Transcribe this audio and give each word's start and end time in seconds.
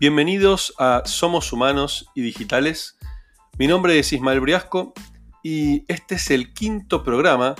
Bienvenidos 0.00 0.72
a 0.78 1.02
Somos 1.04 1.52
Humanos 1.52 2.10
y 2.14 2.22
Digitales. 2.22 2.96
Mi 3.58 3.66
nombre 3.66 3.98
es 3.98 4.14
Ismael 4.14 4.40
Briasco 4.40 4.94
y 5.42 5.84
este 5.88 6.14
es 6.14 6.30
el 6.30 6.54
quinto 6.54 7.04
programa. 7.04 7.54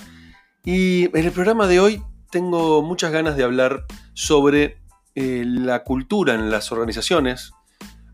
Y 0.65 1.15
en 1.15 1.23
el 1.23 1.31
programa 1.33 1.67
de 1.67 1.79
hoy 1.79 2.01
tengo 2.31 2.81
muchas 2.81 3.11
ganas 3.11 3.37
de 3.37 3.43
hablar 3.43 3.85
sobre 4.15 4.79
eh, 5.13 5.43
la 5.45 5.83
cultura 5.83 6.33
en 6.33 6.49
las 6.49 6.71
organizaciones, 6.71 7.51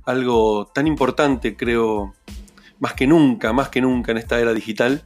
algo 0.05 0.69
tan 0.75 0.87
importante 0.87 1.55
creo 1.55 2.13
más 2.79 2.95
que 2.95 3.07
nunca, 3.07 3.53
más 3.53 3.69
que 3.69 3.79
nunca 3.79 4.11
en 4.11 4.17
esta 4.17 4.41
era 4.41 4.53
digital, 4.53 5.05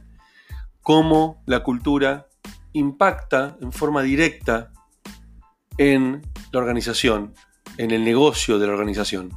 cómo 0.80 1.40
la 1.46 1.62
cultura 1.62 2.26
impacta 2.72 3.56
en 3.60 3.70
forma 3.70 4.02
directa 4.02 4.72
en 5.78 6.22
la 6.50 6.58
organización, 6.58 7.34
en 7.78 7.90
el 7.90 8.04
negocio 8.04 8.58
de 8.58 8.66
la 8.66 8.72
organización. 8.72 9.30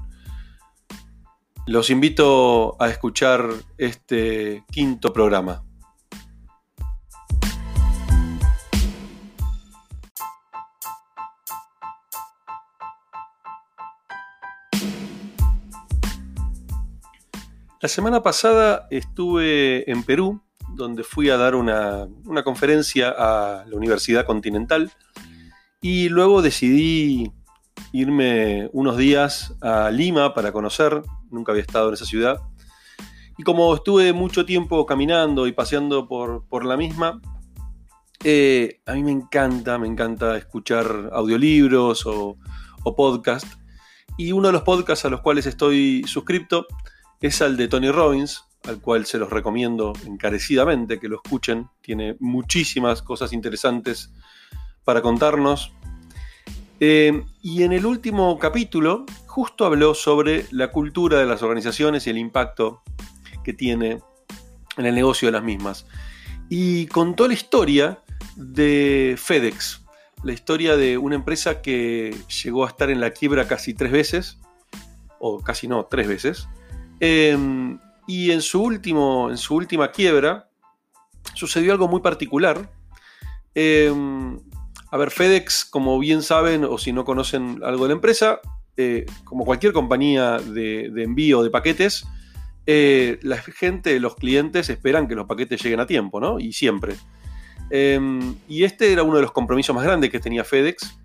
Los 1.67 1.89
invito 1.89 2.81
a 2.81 2.89
escuchar 2.89 3.49
este 3.77 4.63
quinto 4.71 5.11
programa. 5.11 5.63
La 17.85 17.89
semana 17.89 18.23
pasada 18.23 18.87
estuve 18.89 19.91
en 19.91 20.01
Perú, 20.01 20.41
donde 20.73 21.03
fui 21.03 21.29
a 21.29 21.37
dar 21.37 21.53
una, 21.53 22.07
conferencia 22.43 23.13
a 23.15 23.63
la 23.67 23.75
Universidad 23.77 24.25
Continental 24.25 24.91
y 25.81 26.09
luego 26.09 26.41
decidí 26.41 27.31
irme 27.91 28.69
unos 28.73 28.97
días 28.97 29.55
a 29.61 29.89
Lima 29.91 30.33
para 30.33 30.51
conocer, 30.51 31.01
nunca 31.31 31.51
había 31.51 31.63
estado 31.63 31.89
en 31.89 31.93
esa 31.93 32.05
ciudad. 32.05 32.41
Y 33.37 33.43
como 33.43 33.73
estuve 33.75 34.13
mucho 34.13 34.45
tiempo 34.45 34.85
caminando 34.85 35.47
y 35.47 35.51
paseando 35.51 36.07
por, 36.07 36.65
la 36.65 36.77
misma, 36.77 37.21
eh, 38.23 38.81
a 38.85 38.93
mí 38.93 39.03
me 39.03 39.11
encanta, 39.11 39.77
me 39.77 39.87
encanta 39.87 40.37
escuchar 40.37 41.09
audiolibros 41.13 42.05
o, 42.05 42.37
o 42.83 42.95
podcast. 42.95 43.45
Y 44.17 44.31
uno 44.31 44.47
de 44.47 44.53
los 44.53 44.61
podcasts 44.61 45.03
a 45.05 45.09
los 45.09 45.21
cuales 45.21 45.45
estoy 45.45 46.03
suscripto 46.05 46.65
es 47.19 47.41
al 47.41 47.57
de 47.57 47.67
Tony 47.67 47.91
Robbins, 47.91 48.45
al 48.63 48.79
cual 48.79 49.05
se 49.05 49.17
los 49.17 49.29
recomiendo 49.29 49.93
encarecidamente 50.05 50.99
que 50.99 51.09
lo 51.09 51.17
escuchen. 51.17 51.69
Tiene 51.81 52.15
muchísimas 52.19 53.01
cosas 53.01 53.33
interesantes 53.33 54.13
para 54.83 55.01
contarnos. 55.01 55.73
Eh, 56.79 57.23
y 57.41 57.63
en 57.63 57.71
el 57.71 57.85
último 57.85 58.37
capítulo 58.37 59.05
justo 59.27 59.65
habló 59.65 59.93
sobre 59.93 60.45
la 60.51 60.71
cultura 60.71 61.19
de 61.19 61.25
las 61.25 61.41
organizaciones 61.41 62.07
y 62.07 62.09
el 62.09 62.17
impacto 62.17 62.81
que 63.43 63.53
tiene 63.53 64.01
en 64.77 64.85
el 64.85 64.95
negocio 64.95 65.27
de 65.27 65.33
las 65.33 65.43
mismas. 65.43 65.85
Y 66.49 66.87
contó 66.87 67.27
la 67.27 67.33
historia 67.33 67.99
de 68.35 69.15
FedEx, 69.17 69.83
la 70.23 70.33
historia 70.33 70.75
de 70.75 70.97
una 70.97 71.15
empresa 71.15 71.61
que 71.61 72.15
llegó 72.43 72.65
a 72.65 72.69
estar 72.69 72.89
en 72.89 72.99
la 72.99 73.11
quiebra 73.11 73.47
casi 73.47 73.73
tres 73.73 73.91
veces, 73.91 74.39
o 75.19 75.39
casi 75.41 75.67
no, 75.67 75.85
tres 75.85 76.07
veces. 76.07 76.47
Em, 76.99 77.79
y 78.07 78.31
en 78.31 78.41
su, 78.41 78.61
último, 78.61 79.29
en 79.29 79.37
su 79.37 79.55
última 79.55 79.91
quiebra 79.91 80.49
sucedió 81.33 81.71
algo 81.71 81.87
muy 81.87 82.01
particular. 82.01 82.69
Em, 83.53 84.39
a 84.95 84.97
ver, 84.97 85.11
FedEx, 85.11 85.65
como 85.65 85.99
bien 85.99 86.21
saben, 86.21 86.63
o 86.63 86.77
si 86.77 86.93
no 86.93 87.03
conocen 87.03 87.59
algo 87.65 87.83
de 87.83 87.89
la 87.89 87.95
empresa, 87.95 88.39
eh, 88.77 89.05
como 89.25 89.43
cualquier 89.43 89.73
compañía 89.73 90.37
de, 90.37 90.85
envío 91.03 91.43
de 91.43 91.49
paquetes, 91.49 92.07
eh, 92.65 93.19
la 93.21 93.35
gente, 93.35 93.99
los 93.99 94.15
clientes 94.15 94.69
esperan 94.69 95.09
que 95.09 95.15
los 95.15 95.27
paquetes 95.27 95.61
lleguen 95.61 95.81
a 95.81 95.85
tiempo, 95.85 96.21
¿no? 96.21 96.39
Y 96.39 96.53
siempre. 96.53 96.95
Em, 97.69 98.37
y 98.47 98.63
este 98.63 98.93
era 98.93 99.03
uno 99.03 99.17
de 99.17 99.23
los 99.23 99.33
compromisos 99.33 99.75
más 99.75 99.83
grandes 99.83 100.11
que 100.11 100.21
tenía 100.21 100.45
FedEx. 100.45 100.97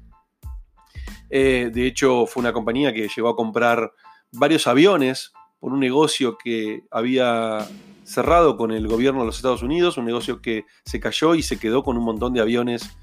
Eh, 1.28 1.72
de 1.74 1.86
hecho, 1.88 2.26
fue 2.26 2.42
una 2.42 2.52
compañía 2.52 2.94
que 2.94 3.08
llegó 3.08 3.30
a 3.30 3.34
comprar 3.34 3.90
varios 4.30 4.68
aviones 4.68 5.32
por 5.58 5.72
un 5.72 5.80
negocio 5.80 6.38
que 6.38 6.84
había 6.92 7.66
cerrado 8.04 8.56
con 8.56 8.70
el 8.70 8.86
gobierno 8.86 9.22
de 9.22 9.26
los 9.26 9.36
Estados 9.38 9.64
Unidos, 9.64 9.98
un 9.98 10.04
negocio 10.04 10.40
que 10.40 10.64
se 10.84 11.00
cayó 11.00 11.34
y 11.34 11.42
se 11.42 11.58
quedó 11.58 11.82
con 11.82 11.96
un 11.96 12.04
montón 12.04 12.34
de 12.34 12.40
aviones 12.40 12.96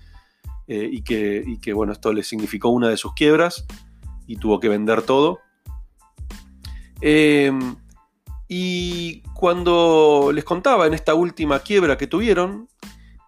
eh, 0.67 0.89
y, 0.91 1.01
que, 1.01 1.73
bueno, 1.73 1.93
esto 1.93 2.11
le 2.11 2.23
significó 2.23 2.69
una 2.69 2.89
de 2.89 2.97
sus 2.97 3.13
quiebras 3.13 3.65
y 4.25 4.35
tuvo 4.35 4.59
que 4.59 4.67
vender 4.67 5.01
todo. 5.01 5.39
Em, 6.99 7.75
y 8.49 9.21
cuando 9.33 10.31
les 10.33 10.43
contaba 10.43 10.87
en 10.87 10.93
esta 10.93 11.13
última 11.13 11.59
quiebra 11.59 11.97
que 11.97 12.07
tuvieron, 12.07 12.67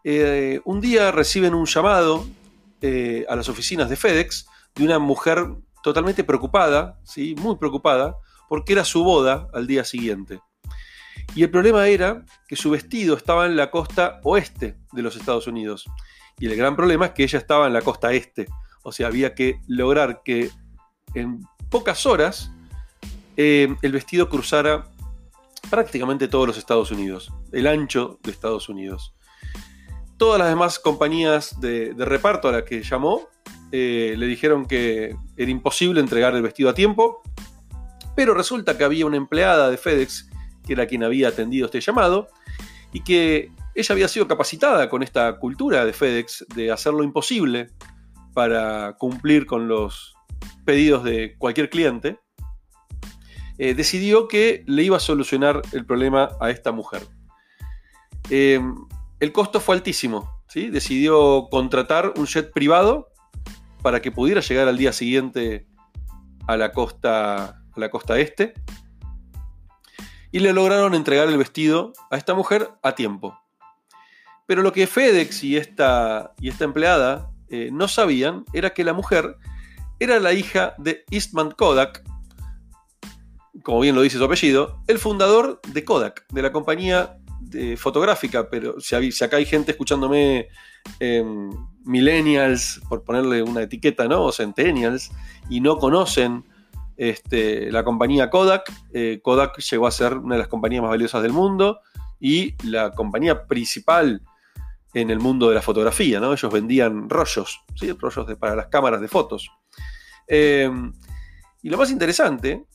eh, 0.04 0.60
un 0.66 0.82
día 0.82 1.12
reciben 1.12 1.54
un 1.54 1.66
llamado 1.66 2.28
eh, 2.82 3.26
a 3.30 3.36
las 3.36 3.48
oficinas 3.48 3.90
de 3.90 3.96
FedEx 3.96 4.48
de 4.76 4.84
una 4.84 5.00
mujer 5.00 5.46
totalmente 5.82 6.24
preocupada, 6.24 7.00
¿sí? 7.04 7.36
muy 7.38 7.56
preocupada, 7.56 8.18
porque 8.50 8.74
era 8.74 8.84
su 8.84 9.04
boda 9.04 9.48
al 9.54 9.68
día 9.68 9.86
siguiente. 9.86 10.42
Y 11.36 11.44
el 11.44 11.52
problema 11.52 11.88
era 11.88 12.26
que 12.48 12.56
su 12.56 12.72
vestido 12.72 13.16
estaba 13.16 13.46
en 13.46 13.56
la 13.56 13.72
costa 13.72 14.20
oeste 14.24 14.78
de 14.92 15.02
los 15.02 15.16
Estados 15.16 15.48
Unidos 15.48 15.86
y 16.40 16.48
el 16.48 16.56
gran 16.56 16.76
problema 16.76 17.08
es 17.08 17.12
que 17.12 17.24
ella 17.24 17.40
estaba 17.40 17.68
en 17.68 17.74
la 17.74 17.82
costa 17.82 18.14
este. 18.14 18.48
O 18.84 18.92
sea, 18.92 19.08
había 19.08 19.36
que 19.36 19.60
lograr 19.68 20.22
que 20.24 20.50
en 21.14 21.42
pocas 21.70 22.06
horas 22.06 22.52
eh, 23.36 23.76
el 23.82 23.92
vestido 23.92 24.30
cruzara 24.30 24.86
prácticamente 25.70 26.28
todos 26.28 26.48
los 26.48 26.58
Estados 26.58 26.92
Unidos, 26.92 27.32
el 27.52 27.68
ancho 27.68 28.20
de 28.24 28.32
Estados 28.32 28.70
Unidos. 28.70 29.14
Todas 30.18 30.40
las 30.40 30.50
demás 30.50 30.80
compañías 30.80 31.60
de, 31.60 31.94
reparto 31.98 32.50
a 32.50 32.52
las 32.52 32.64
que 32.64 32.84
llamó 32.84 33.30
eh, 33.72 34.16
le 34.18 34.26
dijeron 34.26 34.66
que 34.66 35.16
era 35.38 35.52
imposible 35.52 36.02
entregar 36.02 36.36
el 36.36 36.42
vestido 36.42 36.70
a 36.70 36.74
tiempo, 36.74 37.22
pero 38.16 38.34
resulta 38.34 38.78
que 38.78 38.84
había 38.84 39.06
una 39.06 39.18
empleada 39.18 39.70
de 39.70 39.78
FedEx, 39.78 40.30
que 40.66 40.74
era 40.74 40.88
quien 40.88 41.04
había 41.04 41.30
atendido 41.30 41.68
este 41.68 41.80
llamado, 41.80 42.28
y 42.92 43.02
que 43.02 43.52
ella 43.80 43.94
había 43.94 44.08
sido 44.08 44.28
capacitada 44.28 44.90
con 44.90 45.04
esta 45.04 45.40
cultura 45.40 45.86
de 45.86 45.94
FedEx 45.94 46.46
de 46.54 46.72
hacer 46.72 46.94
lo 46.94 47.04
imposible 47.04 47.70
para 48.34 48.96
cumplir 48.98 49.46
con 49.46 49.68
los 49.68 50.16
pedidos 50.66 51.04
de 51.04 51.36
cualquier 51.38 51.70
cliente. 51.70 52.20
Eh, 53.58 53.74
decidió 53.74 54.28
que 54.28 54.64
le 54.68 54.84
iba 54.84 54.98
a 54.98 55.00
solucionar 55.00 55.62
el 55.72 55.86
problema 55.86 56.30
a 56.40 56.50
esta 56.50 56.72
mujer. 56.72 57.04
Em, 58.30 58.76
el 59.20 59.32
costo 59.32 59.60
fue 59.60 59.76
altísimo. 59.76 60.44
¿sí? 60.48 60.70
Decidió 60.70 61.48
contratar 61.50 62.14
un 62.18 62.26
jet 62.26 62.52
privado 62.52 63.08
para 63.82 64.02
que 64.02 64.12
pudiera 64.12 64.42
llegar 64.42 64.68
al 64.68 64.78
día 64.78 64.94
siguiente 64.94 65.68
a 66.48 66.58
la 66.58 66.72
costa, 66.72 67.46
a 67.46 67.80
la 67.80 67.90
costa 67.90 68.20
este. 68.20 68.54
Y 70.32 70.40
le 70.40 70.54
lograron 70.54 70.94
entregar 70.94 71.28
el 71.28 71.38
vestido 71.38 71.94
a 72.12 72.18
esta 72.18 72.34
mujer 72.34 72.70
a 72.84 72.94
tiempo. 72.94 73.38
Pero 74.50 74.64
lo 74.64 74.72
que 74.72 74.88
FedEx 74.88 75.44
y 75.44 75.58
esta, 75.58 76.34
y 76.42 76.50
esta 76.50 76.64
empleada 76.64 77.30
eh, 77.50 77.70
no 77.72 77.88
sabían 77.88 78.46
era 78.52 78.72
que 78.72 78.84
la 78.84 78.94
mujer 78.94 79.36
era 80.00 80.20
la 80.20 80.34
hija 80.34 80.74
de 80.80 81.06
Eastman 81.12 81.52
Kodak, 81.52 82.04
como 83.62 83.82
bien 83.82 83.94
lo 83.94 84.02
dice 84.02 84.18
su 84.18 84.24
apellido, 84.24 84.82
el 84.88 84.98
fundador 84.98 85.62
de 85.68 85.86
Kodak, 85.86 86.26
de 86.34 86.42
la 86.42 86.52
compañía 86.52 87.16
fotográfica, 87.78 88.50
pero 88.50 88.80
si, 88.80 88.96
acá 89.24 89.38
hay 89.38 89.46
gente 89.46 89.70
escuchándome 89.70 90.48
em, 91.00 91.51
millennials, 91.86 92.81
por 92.90 93.04
ponerle 93.04 93.44
una 93.44 93.62
etiqueta, 93.62 94.07
¿no? 94.07 94.24
O 94.24 94.31
centennials, 94.31 95.12
y 95.48 95.62
no 95.62 95.78
conocen 95.78 96.44
este, 96.98 97.72
la 97.72 97.84
compañía 97.84 98.31
Kodak, 98.31 98.74
eh, 98.94 99.19
Kodak 99.22 99.60
llegó 99.60 99.86
a 99.86 99.92
ser 99.92 100.18
una 100.18 100.36
de 100.36 100.40
las 100.40 100.48
compañías 100.48 100.81
más 100.81 100.90
valiosas 100.90 101.22
del 101.22 101.34
mundo 101.34 101.81
y 102.19 102.56
la 102.68 102.94
compañía 102.94 103.46
principal 103.46 104.24
en 104.94 105.09
el 105.09 105.19
mundo 105.19 105.50
de 105.50 105.56
la 105.56 105.62
fotografía, 105.62 106.19
¿no? 106.19 106.33
Ellos 106.33 106.51
vendían 106.51 107.09
rollos, 107.09 107.62
¿sí? 107.75 107.91
rollos 107.91 108.25
para 108.39 108.56
las 108.56 108.68
cámaras 108.68 109.01
de 109.01 109.07
fotos. 109.07 109.50
Em, 110.27 110.94
y 111.62 111.69
lo 111.69 111.77
más 111.77 111.91
interesante, 111.91 112.65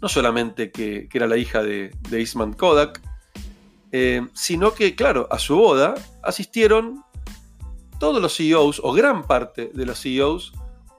no 0.00 0.08
solamente 0.08 0.70
que, 0.70 1.08
era 1.12 1.26
la 1.26 1.36
hija 1.36 1.62
de, 1.62 1.92
de 2.08 2.18
Eastman 2.18 2.54
Kodak, 2.54 3.00
em, 3.92 4.28
sino 4.34 4.74
que, 4.74 4.94
claro, 4.94 5.28
a 5.30 5.38
su 5.38 5.56
boda 5.56 5.94
asistieron 6.22 7.04
todos 7.98 8.20
los 8.20 8.36
CEOs, 8.36 8.80
o 8.82 8.92
gran 8.92 9.26
parte 9.26 9.70
de 9.74 9.86
los 9.86 10.00
CEOs, 10.00 10.52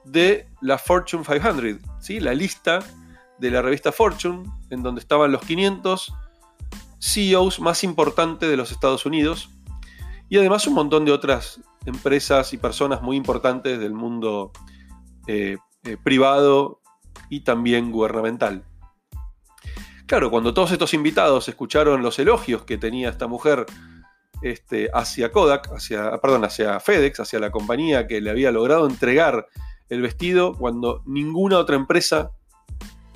de 0.04 0.48
la 0.60 0.78
Fortune 0.78 1.24
500, 1.24 1.78
¿sí? 2.00 2.20
la 2.20 2.34
lista 2.34 2.80
de 3.38 3.50
la 3.50 3.60
revista 3.60 3.92
Fortune, 3.92 4.44
en 4.70 4.82
donde 4.82 5.00
estaban 5.00 5.32
los 5.32 5.42
500 5.42 6.12
CEOs 7.00 7.60
más 7.60 7.82
importantes 7.84 8.48
de 8.48 8.56
los 8.56 8.70
Estados 8.70 9.04
Unidos, 9.04 9.50
y 10.32 10.38
además 10.38 10.66
un 10.66 10.72
montón 10.72 11.04
de 11.04 11.12
otras 11.12 11.60
empresas 11.84 12.54
y 12.54 12.56
personas 12.56 13.02
muy 13.02 13.18
importantes 13.18 13.78
del 13.78 13.92
mundo 13.92 14.50
eh, 15.26 15.58
eh, 15.84 15.98
privado 16.02 16.80
y 17.28 17.40
también 17.40 17.92
gubernamental. 17.92 18.64
Claro, 20.06 20.30
cuando 20.30 20.54
todos 20.54 20.72
estos 20.72 20.94
invitados 20.94 21.50
escucharon 21.50 22.02
los 22.02 22.18
elogios 22.18 22.62
que 22.62 22.78
tenía 22.78 23.10
esta 23.10 23.26
mujer 23.26 23.66
este, 24.40 24.88
hacia 24.94 25.30
Kodak, 25.30 25.70
hacia, 25.70 26.18
perdón, 26.22 26.46
hacia 26.46 26.80
FedEx, 26.80 27.20
hacia 27.20 27.38
la 27.38 27.50
compañía 27.50 28.06
que 28.06 28.22
le 28.22 28.30
había 28.30 28.50
logrado 28.50 28.86
entregar 28.86 29.48
el 29.90 30.00
vestido 30.00 30.54
cuando 30.54 31.02
ninguna 31.04 31.58
otra 31.58 31.76
empresa 31.76 32.30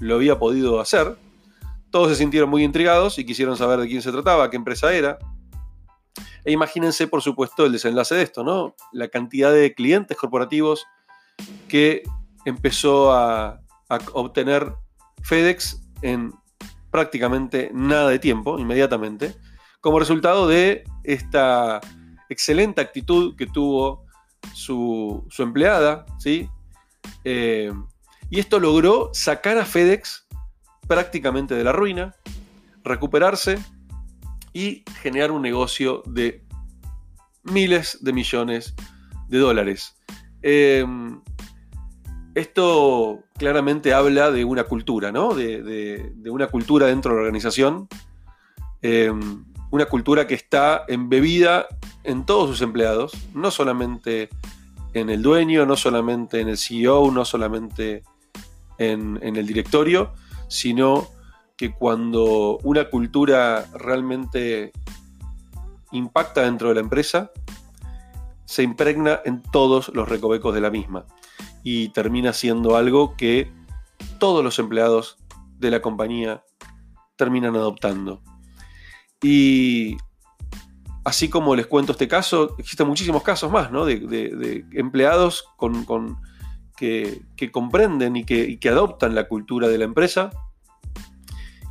lo 0.01 0.17
había 0.17 0.39
podido 0.39 0.81
hacer, 0.81 1.17
todos 1.91 2.11
se 2.11 2.17
sintieron 2.17 2.51
muy 2.51 2.63
intrigados 2.63 3.19
y 3.19 3.25
quisieron 3.25 3.57
saber 3.57 3.81
de 3.81 3.89
quién 3.89 4.03
se 4.03 4.13
trataba, 4.13 4.51
qué 4.51 4.57
empresa 4.57 4.93
era. 4.93 5.17
E 6.47 6.53
imagínense, 6.53 7.09
por 7.09 7.23
supuesto, 7.23 7.67
el 7.67 7.73
desenlace 7.73 8.15
de 8.15 8.23
esto, 8.23 8.45
¿no? 8.45 8.77
La 8.93 9.09
cantidad 9.09 9.53
de 9.53 9.75
clientes 9.75 10.17
corporativos 10.17 10.87
que 11.69 12.05
empezó 12.45 13.13
a, 13.13 13.61
obtener 14.15 14.73
FedEx 15.23 15.81
en 16.03 16.33
prácticamente 16.91 17.71
nada 17.73 18.11
de 18.11 18.19
tiempo, 18.19 18.59
inmediatamente, 18.59 19.35
como 19.81 19.99
resultado 19.99 20.49
de 20.49 20.85
esta 21.05 21.81
excelente 22.29 22.81
actitud 22.81 23.37
que 23.37 23.47
tuvo 23.47 24.07
su, 24.55 25.25
empleada, 25.39 26.07
¿sí? 26.19 26.49
Eh, 27.25 27.73
y 28.31 28.41
esto 28.41 28.59
logró 28.61 29.11
sacar 29.13 29.59
a 29.59 29.65
FedEx 29.65 30.27
prácticamente 30.87 31.55
de 31.55 31.65
la 31.65 31.73
ruina, 31.73 32.15
recuperarse 32.85 33.59
y 34.57 34.85
generar 35.03 35.33
un 35.33 35.43
negocio 35.43 36.03
de 36.07 36.43
miles 37.43 37.99
de 38.01 38.15
millones 38.15 38.75
de 39.29 39.37
dólares. 39.37 39.99
Em, 40.41 41.21
esto 42.35 43.23
claramente 43.37 43.93
habla 43.93 44.31
de 44.31 44.47
una 44.47 44.65
cultura, 44.65 45.13
¿no? 45.13 45.35
De, 45.35 46.11
una 46.25 46.47
cultura 46.47 46.87
dentro 46.87 47.11
de 47.11 47.17
la 47.17 47.23
organización. 47.25 47.87
Em, 48.81 49.45
una 49.71 49.85
cultura 49.85 50.27
que 50.27 50.35
está 50.35 50.87
embebida 50.89 51.67
en 52.03 52.25
todos 52.25 52.49
sus 52.49 52.63
empleados, 52.63 53.13
no 53.35 53.51
solamente 53.51 54.31
en 54.95 55.11
el 55.11 55.21
dueño, 55.21 55.67
no 55.67 55.77
solamente 55.77 56.41
en 56.41 56.49
el 56.49 56.57
CEO, 56.57 57.11
no 57.11 57.27
solamente 57.27 58.05
en, 58.79 59.19
el 59.23 59.47
directorio, 59.47 60.15
sino 60.49 61.09
que 61.57 61.73
cuando 61.73 62.59
una 62.63 62.91
cultura 62.91 63.67
realmente 63.75 64.73
impacta 65.93 66.43
dentro 66.43 66.69
de 66.69 66.75
la 66.75 66.81
empresa, 66.81 67.31
se 68.45 68.63
impregna 68.63 69.21
en 69.25 69.43
todos 69.43 69.89
los 69.95 70.09
recovecos 70.09 70.55
de 70.55 70.61
la 70.61 70.71
misma 70.71 71.07
y 71.63 71.89
termina 71.89 72.33
siendo 72.33 72.77
algo 72.77 73.17
que 73.17 73.51
todos 74.19 74.45
los 74.45 74.59
empleados 74.59 75.19
de 75.59 75.71
la 75.71 75.81
compañía 75.81 76.45
terminan 77.17 77.57
adoptando. 77.57 78.23
Y 79.23 79.97
así 81.05 81.29
como 81.29 81.57
les 81.57 81.67
cuento 81.67 81.93
este 81.93 82.07
caso, 82.07 82.55
existen 82.59 82.87
muchísimos 82.87 83.23
casos 83.23 83.51
más, 83.51 83.73
¿no? 83.73 83.87
De, 83.87 84.65
empleados 84.73 85.49
con, 85.57 86.19
que, 86.77 87.23
comprenden 87.51 88.17
y 88.17 88.25
que, 88.25 88.59
que 88.61 88.69
adoptan 88.69 89.15
la 89.15 89.27
cultura 89.27 89.69
de 89.69 89.79
la 89.79 89.85
empresa 89.85 90.31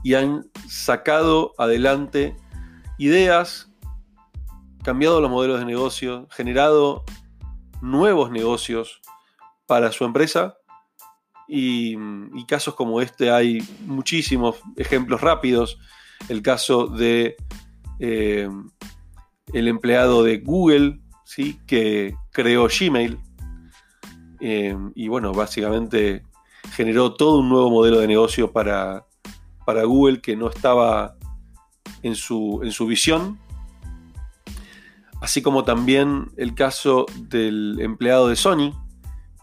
y 0.05 0.13
han 0.13 0.45
sacado 0.69 1.55
adelante 1.57 2.35
ideas, 2.99 3.73
cambiado 4.83 5.19
los 5.19 5.31
modelos 5.31 5.57
de 5.57 5.65
negocio, 5.65 6.27
generado 6.29 7.03
nuevos 7.81 8.29
negocios 8.29 9.01
para 9.65 9.91
su 9.91 10.05
empresa. 10.05 10.57
Y, 11.47 11.97
casos 12.47 12.75
como 12.75 13.01
este 13.01 13.31
hay 13.31 13.67
muchísimos 13.87 14.57
ejemplos 14.77 15.21
rápidos 15.21 15.79
el 16.29 16.43
caso 16.43 16.85
de 16.85 17.35
eh, 17.99 18.47
el 19.53 19.67
empleado 19.67 20.23
de 20.23 20.37
Google, 20.37 20.99
¿sí? 21.23 21.59
que 21.65 22.13
creó 22.31 22.67
Gmail. 22.67 23.17
Eh, 24.39 24.77
y 24.93 25.07
bueno, 25.07 25.31
básicamente 25.33 26.21
generó 26.73 27.15
todo 27.15 27.39
un 27.39 27.49
nuevo 27.49 27.71
modelo 27.71 27.99
de 28.01 28.07
negocio 28.07 28.51
para, 28.51 29.03
para 29.65 29.83
Google 29.83 30.21
que 30.21 30.35
no 30.35 30.49
estaba 30.49 31.15
en 32.03 32.15
su, 32.15 32.61
en 32.63 32.71
su 32.71 32.85
visión. 32.85 33.39
Así 35.21 35.41
como 35.41 35.63
también 35.63 36.31
el 36.37 36.53
caso 36.53 37.05
del 37.15 37.79
empleado 37.81 38.27
de 38.27 38.35
Sony, 38.35 38.71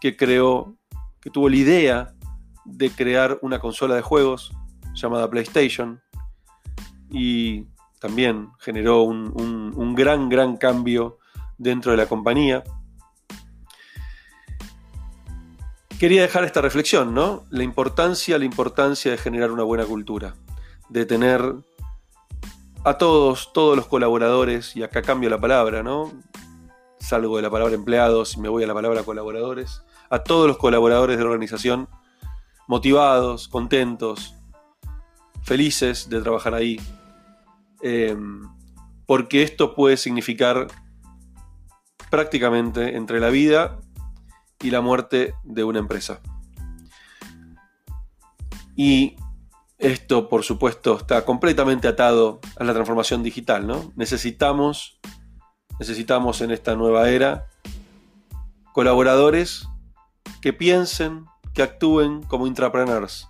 que 0.00 0.16
creó, 0.16 0.76
que 1.20 1.30
tuvo 1.30 1.48
la 1.48 1.56
idea 1.56 2.14
de 2.64 2.90
crear 2.90 3.38
una 3.42 3.58
consola 3.58 3.94
de 3.94 4.02
juegos 4.02 4.52
llamada 4.94 5.28
PlayStation, 5.28 6.00
y 7.12 7.66
también 8.00 8.48
generó 8.58 9.02
un, 9.02 9.94
gran, 9.94 10.28
gran 10.28 10.56
cambio 10.56 11.18
dentro 11.58 11.92
de 11.92 11.98
la 11.98 12.06
compañía. 12.06 12.64
Quería 16.02 16.22
dejar 16.22 16.42
esta 16.42 16.60
reflexión, 16.60 17.14
¿no? 17.14 17.44
La 17.50 17.62
importancia, 17.62 18.36
la 18.36 18.44
importancia 18.44 19.12
de 19.12 19.18
generar 19.18 19.52
una 19.52 19.62
buena 19.62 19.84
cultura, 19.84 20.34
de 20.88 21.06
tener 21.06 21.54
a 22.82 22.98
todos, 22.98 23.52
todos 23.52 23.76
los 23.76 23.86
colaboradores, 23.86 24.74
y 24.74 24.82
acá 24.82 25.02
cambio 25.02 25.30
la 25.30 25.40
palabra, 25.40 25.84
¿no? 25.84 26.10
Salgo 26.98 27.36
de 27.36 27.42
la 27.42 27.50
palabra 27.50 27.76
empleados 27.76 28.36
y 28.36 28.40
me 28.40 28.48
voy 28.48 28.64
a 28.64 28.66
la 28.66 28.74
palabra 28.74 29.04
colaboradores, 29.04 29.84
a 30.10 30.24
todos 30.24 30.48
los 30.48 30.58
colaboradores 30.58 31.18
de 31.18 31.22
la 31.22 31.30
organización 31.30 31.88
motivados, 32.66 33.46
contentos, 33.46 34.34
felices 35.44 36.08
de 36.08 36.20
trabajar 36.20 36.54
ahí, 36.54 36.80
Em, 37.80 38.48
porque 39.06 39.44
esto 39.44 39.76
puede 39.76 39.96
significar 39.96 40.66
prácticamente 42.10 42.96
entre 42.96 43.20
la 43.20 43.28
vida 43.28 43.80
y 44.62 44.70
la 44.70 44.80
muerte 44.80 45.34
de 45.42 45.64
una 45.64 45.80
empresa. 45.80 46.20
Y 48.76 49.16
esto, 49.78 50.28
por 50.28 50.44
supuesto, 50.44 50.96
está 50.96 51.24
completamente 51.24 51.88
atado 51.88 52.40
a 52.56 52.64
la 52.64 52.72
transformación 52.72 53.22
digital, 53.22 53.66
¿no? 53.66 53.92
Necesitamos, 53.96 55.00
necesitamos 55.78 56.40
en 56.40 56.52
esta 56.52 56.76
nueva 56.76 57.10
era 57.10 57.48
colaboradores 58.72 59.68
que 60.40 60.52
piensen, 60.52 61.26
que 61.52 61.62
actúen 61.62 62.22
como 62.22 62.46
intrapreneurs. 62.46 63.28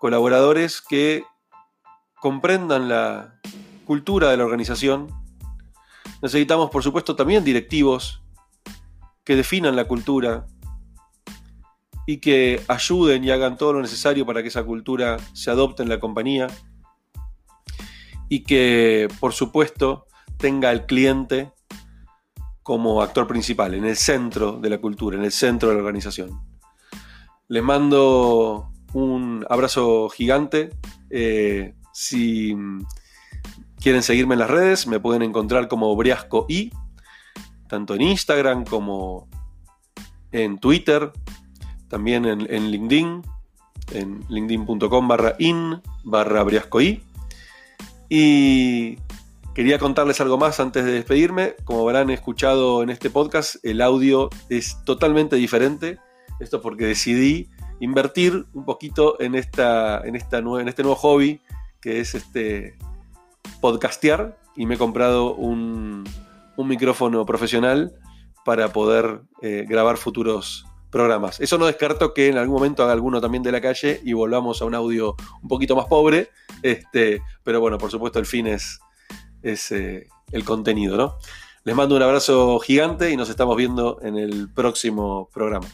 Colaboradores 0.00 0.80
que 0.80 1.24
comprendan 2.20 2.88
la 2.88 3.40
cultura 3.84 4.30
de 4.30 4.36
la 4.36 4.44
organización. 4.44 5.08
Necesitamos, 6.22 6.70
por 6.70 6.82
supuesto, 6.82 7.16
también 7.16 7.44
directivos 7.44 8.22
que 9.28 9.36
definan 9.36 9.76
la 9.76 9.84
cultura 9.84 10.46
y 12.06 12.16
que 12.16 12.62
ayuden 12.66 13.22
y 13.24 13.30
hagan 13.30 13.58
todo 13.58 13.74
lo 13.74 13.82
necesario 13.82 14.24
para 14.24 14.40
que 14.40 14.48
esa 14.48 14.64
cultura 14.64 15.18
se 15.34 15.50
adopte 15.50 15.82
en 15.82 15.90
la 15.90 16.00
compañía 16.00 16.46
y 18.30 18.44
que, 18.44 19.06
por 19.20 19.34
supuesto, 19.34 20.06
tenga 20.38 20.70
al 20.70 20.86
cliente 20.86 21.52
como 22.62 23.02
actor 23.02 23.26
principal, 23.26 23.74
en 23.74 23.84
el 23.84 23.98
centro 23.98 24.52
de 24.52 24.70
la 24.70 24.78
cultura, 24.78 25.18
en 25.18 25.24
el 25.24 25.32
centro 25.32 25.68
de 25.68 25.74
la 25.74 25.80
organización. 25.80 26.30
Les 27.48 27.62
mando 27.62 28.72
un 28.94 29.44
abrazo 29.50 30.08
gigante. 30.08 30.70
Eh, 31.10 31.74
si 31.92 32.56
quieren 33.78 34.02
seguirme 34.02 34.36
en 34.36 34.40
las 34.40 34.50
redes, 34.50 34.86
me 34.86 35.00
pueden 35.00 35.20
encontrar 35.20 35.68
como 35.68 35.94
Briasco 35.96 36.46
y 36.48 36.70
tanto 37.68 37.94
en 37.94 38.02
Instagram 38.02 38.64
como 38.64 39.28
en 40.32 40.58
Twitter, 40.58 41.12
también 41.88 42.24
en, 42.24 42.70
LinkedIn, 42.70 43.22
en 43.92 44.24
linkedin.com 44.28 45.08
barra 45.08 45.34
in 45.38 45.80
barra 46.04 46.44
y. 48.08 48.98
Quería 49.54 49.80
contarles 49.80 50.20
algo 50.20 50.38
más 50.38 50.60
antes 50.60 50.84
de 50.84 50.92
despedirme. 50.92 51.56
Como 51.64 51.80
habrán 51.80 52.10
escuchado 52.10 52.84
en 52.84 52.90
este 52.90 53.10
podcast, 53.10 53.56
el 53.64 53.80
audio 53.80 54.30
es 54.48 54.76
totalmente 54.84 55.34
diferente. 55.34 55.98
Esto 56.38 56.62
porque 56.62 56.86
decidí 56.86 57.48
invertir 57.80 58.46
un 58.52 58.64
poquito 58.64 59.20
en, 59.20 59.34
esta, 59.34 60.00
en, 60.02 60.14
esta, 60.14 60.38
en 60.38 60.68
este 60.68 60.82
nuevo 60.82 60.94
hobby 60.94 61.40
que 61.80 61.98
es 61.98 62.14
este 62.14 62.78
podcastear 63.60 64.38
y 64.56 64.66
me 64.66 64.74
he 64.74 64.78
comprado 64.78 65.34
un, 66.58 66.68
micrófono 66.68 67.24
profesional 67.24 67.92
para 68.44 68.72
poder 68.72 69.22
eh, 69.42 69.64
grabar 69.66 69.96
futuros 69.96 70.66
programas. 70.90 71.40
Eso 71.40 71.58
no 71.58 71.66
descarto 71.66 72.14
que 72.14 72.28
en 72.28 72.38
algún 72.38 72.56
momento 72.56 72.82
haga 72.82 72.92
alguno 72.92 73.20
también 73.20 73.42
de 73.42 73.52
la 73.52 73.60
calle 73.60 74.00
y 74.04 74.12
volvamos 74.12 74.62
a 74.62 74.64
un 74.64 74.74
audio 74.74 75.16
un 75.42 75.48
poquito 75.48 75.76
más 75.76 75.86
pobre, 75.86 76.30
este, 76.62 77.22
pero 77.42 77.60
bueno, 77.60 77.78
por 77.78 77.90
supuesto 77.90 78.18
el 78.18 78.26
fin 78.26 78.46
es, 78.46 78.80
es 79.42 79.70
eh, 79.72 80.06
el 80.32 80.44
contenido, 80.44 80.96
¿no? 80.96 81.16
Les 81.64 81.76
mando 81.76 81.96
un 81.96 82.02
abrazo 82.02 82.58
gigante 82.60 83.10
y 83.10 83.16
nos 83.16 83.28
estamos 83.28 83.56
viendo 83.56 83.98
en 84.02 84.16
el 84.16 84.48
próximo 84.52 85.28
programa. 85.32 85.66